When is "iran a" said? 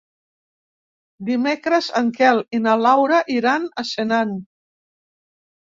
3.39-3.89